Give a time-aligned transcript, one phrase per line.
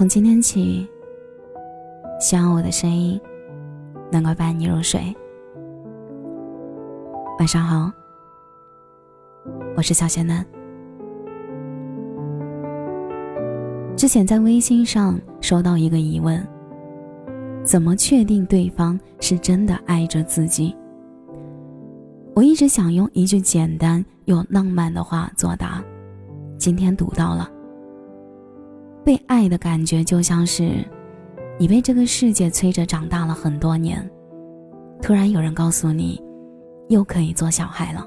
[0.00, 0.88] 从今天起，
[2.18, 3.20] 希望我的声音
[4.10, 5.14] 能够伴你入睡。
[7.38, 7.92] 晚上好，
[9.76, 10.42] 我是小仙男。
[13.94, 16.42] 之前在微信上收到一个疑问：
[17.62, 20.74] 怎么确定对方是真的爱着自己？
[22.34, 25.84] 我一直想用一句简单又浪漫的话作答，
[26.56, 27.50] 今天读到了。
[29.04, 30.84] 被爱的感觉就像是，
[31.58, 34.08] 你被这个世界催着长大了很多年，
[35.00, 36.22] 突然有人告诉你，
[36.88, 38.06] 又可以做小孩了。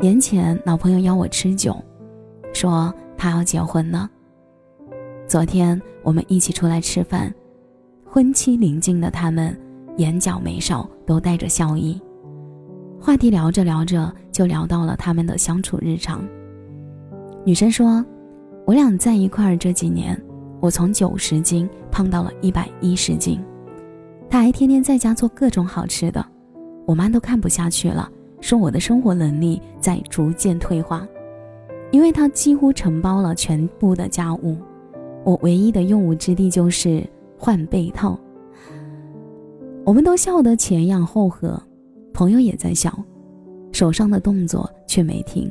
[0.00, 1.76] 年前老朋友邀我吃酒，
[2.52, 4.10] 说他要结婚了。
[5.28, 7.32] 昨天我们一起出来吃饭，
[8.04, 9.56] 婚期临近的他们，
[9.98, 12.00] 眼角眉梢都带着笑意。
[13.00, 16.24] 话题聊着聊着就聊到了他们的相处日常。
[17.44, 18.04] 女生说。
[18.64, 20.20] 我俩在一块儿这几年，
[20.60, 23.40] 我从九十斤胖到了一百一十斤，
[24.30, 26.24] 他还天天在家做各种好吃的，
[26.86, 28.08] 我妈都看不下去了，
[28.40, 31.06] 说我的生活能力在逐渐退化，
[31.90, 34.56] 因为他几乎承包了全部的家务，
[35.24, 37.04] 我唯一的用武之地就是
[37.36, 38.16] 换被套。
[39.84, 41.60] 我们都笑得前仰后合，
[42.14, 42.96] 朋友也在笑，
[43.72, 45.50] 手上的动作却没停，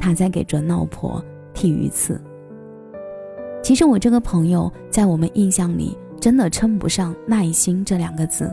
[0.00, 2.18] 他在给准老婆剃鱼刺。
[3.62, 8.52] 其实我这个朋友在我们印象里真的称不上耐心这两个字，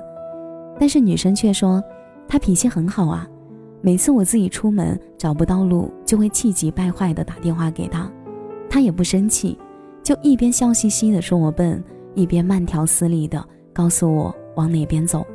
[0.79, 1.81] 但是女生却说
[2.27, 3.27] 他脾气很好啊。
[3.81, 8.11] 每次我自己出门找不到路，就会气急败坏的打电话给他，
[8.69, 9.57] 他也不生气，
[10.03, 11.81] 就一边笑嘻嘻的说我笨，
[12.13, 15.25] 一边慢条斯理的告诉我往哪边走。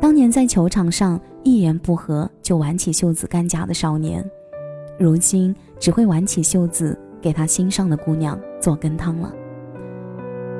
[0.00, 4.24] 当年在球场上一言不合就挽起袖子干架的少年，
[4.98, 6.96] 如今只会挽起袖子。
[7.26, 9.34] 给他心上的姑娘做羹汤了。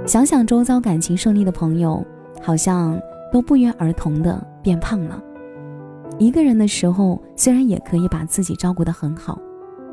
[0.04, 2.04] 想想周遭感情顺利的朋友，
[2.42, 3.00] 好像
[3.32, 5.22] 都不约而同的变胖了。
[6.18, 9.38] 一个人的时候，虽然也可以把自己照顾得很好，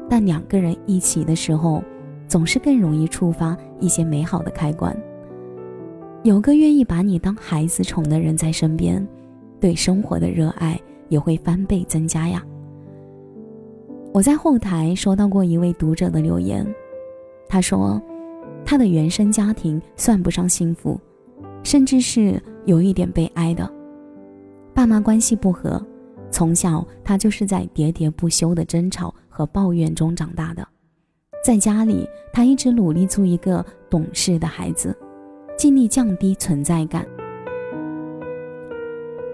[0.09, 1.83] 但两个人一起的时候，
[2.27, 4.97] 总是更容易触发一些美好的开关。
[6.23, 9.07] 有个愿意把你当孩子宠的人在身边，
[9.59, 12.43] 对生活的热爱也会翻倍增加呀。
[14.13, 16.63] 我在后台收到过一位读者的留言，
[17.49, 17.99] 他说，
[18.63, 21.01] 他的原生家庭算不上幸福，
[21.63, 23.67] 甚至是有一点悲哀的。
[24.71, 25.83] 爸妈关系不和，
[26.29, 30.67] 从小他就是在喋喋不休的争吵和抱怨中长大的。
[31.43, 34.95] 在家里，他一直努力做一个懂事的孩子，
[35.57, 37.03] 尽力降低存在感，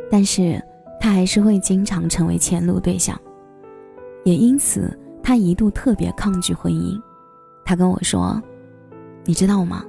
[0.09, 0.57] 但是
[1.01, 3.19] 他还是会经常成为迁怒对象。
[4.29, 7.01] 也因此，他一度特别抗拒婚姻。
[7.66, 8.40] 他跟我说
[9.25, 9.84] ：“你知道吗？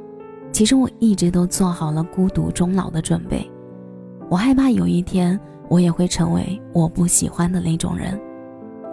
[0.50, 3.46] 其实我一直都做好了孤独终老的准备。
[4.30, 8.18] 我害怕有一天我也会成为我不喜欢的那种人。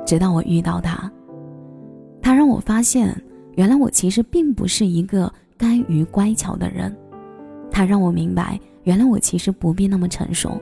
[0.06, 1.10] 直到我遇到他，
[2.22, 3.16] 他让我发现，
[3.56, 6.94] 原来我其实并不是一个甘于乖巧的人。
[7.72, 10.62] 他让我明白，原来我其实不必那么成熟，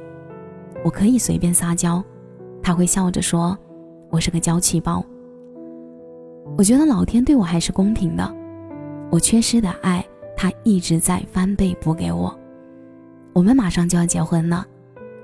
[0.83, 2.03] 我可以随便撒娇。
[2.61, 3.57] 他会笑着说。”
[4.15, 5.03] 我是个娇气包。
[6.57, 8.33] 我觉得老天对我还是公平的，
[9.11, 10.05] 我缺失的爱，
[10.37, 12.33] 他一直在翻倍补给我。
[13.33, 14.65] 我们马上就要结婚了，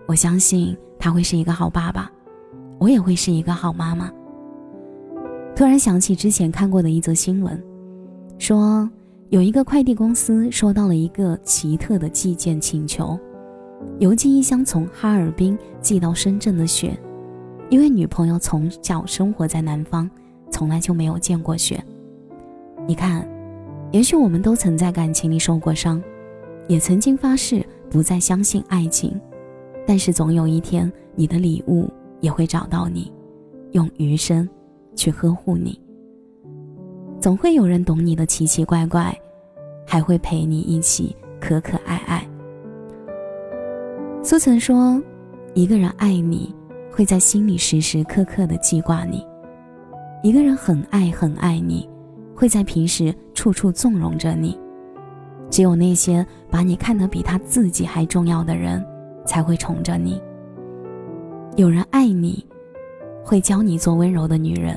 [0.07, 2.11] 我相信他会是一个好爸爸，
[2.79, 4.11] 我也会是一个好妈妈。
[5.55, 7.63] 突然想起之前看过的一则新闻，
[8.39, 8.89] 说
[9.29, 13.17] 有一个快递公司收到了一个奇特的寄件请求，
[13.99, 16.99] 邮寄一箱从哈尔滨寄到深圳的雪。
[17.71, 20.07] 因为女朋友从小生活在南方，
[20.51, 21.81] 从来就没有见过雪。
[22.85, 23.25] 你看，
[23.93, 26.03] 也许我们都曾在感情里受过伤，
[26.67, 29.17] 也曾经发誓不再相信爱情，
[29.87, 31.89] 但是总有一天，你的礼物
[32.19, 33.09] 也会找到你，
[33.71, 34.47] 用余生
[34.93, 35.79] 去呵护你。
[37.21, 39.17] 总会有人懂你的奇奇怪怪，
[39.87, 42.27] 还会陪你一起可可爱爱。
[44.21, 45.01] 苏岑说
[45.55, 46.53] ：“一个人爱你。”
[46.91, 49.25] 会在心里时时刻刻的记挂你。
[50.21, 51.89] 一个人很爱很爱你，
[52.35, 54.59] 会在平时处处纵容着你。
[55.49, 58.85] 只有那些把你看得比他自己还重要的人，
[59.25, 60.21] 才会宠着你。
[61.57, 62.45] 有人爱你，
[63.23, 64.75] 会教你做温柔的女人；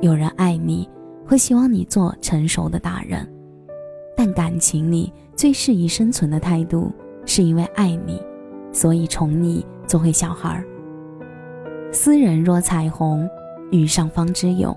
[0.00, 0.88] 有人爱你，
[1.26, 3.26] 会希望你做成熟的大人。
[4.16, 6.92] 但感情里最适宜生存的态度，
[7.24, 8.20] 是因为爱你，
[8.72, 10.64] 所以宠你做回小孩儿。
[11.90, 13.28] 斯人若彩虹，
[13.70, 14.76] 遇上方知有。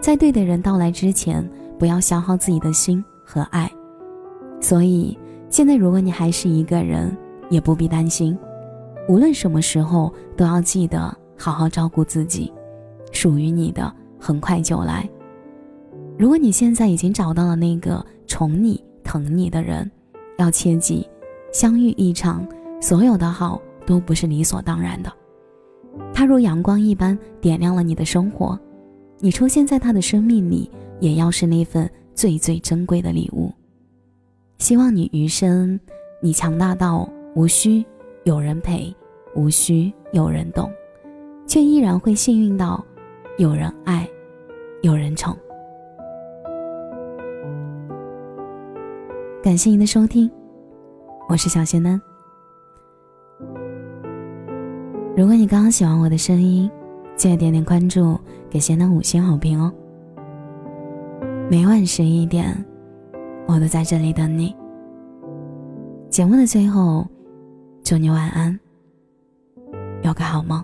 [0.00, 3.70] 在对的人到来之前，不要消耗自己的心和爱。
[4.60, 5.16] 所以，
[5.48, 7.16] 现在如果你还是一个人，
[7.48, 8.36] 也不必担心，
[9.08, 12.52] 无论什么时候都要记得好好照顾自己，
[13.12, 15.08] 属于你的很快就来。
[16.18, 19.88] 如果你现在已经找到了那个宠你、疼你的人，
[20.38, 21.08] 要切记，
[21.52, 22.46] 相遇一场，
[22.80, 25.12] 所有的好都不是理所当然的。
[26.12, 28.58] 他如阳光一般点亮了你的生活，
[29.18, 30.70] 你出现在他的生命里，
[31.00, 33.52] 也要是那份最最珍贵的礼物。
[34.58, 35.78] 希望你余生，
[36.22, 37.84] 你强大到无需
[38.24, 38.94] 有人陪，
[39.34, 40.70] 无需有人懂，
[41.46, 42.82] 却依然会幸运到
[43.36, 44.08] 有人爱，
[44.82, 45.36] 有人宠。
[49.42, 50.30] 感谢您的收听，
[51.28, 52.00] 我是小仙嫩。
[55.16, 56.70] 如果你刚刚喜欢我的声音，
[57.16, 58.20] 记得点点关注，
[58.50, 59.72] 给仙嫩五星好评哦。
[61.50, 62.54] 每晚十一点，
[63.48, 64.54] 我都在这里等你。
[66.10, 67.06] 节目的最后，
[67.82, 68.60] 祝你晚安，
[70.02, 70.62] 有个好梦。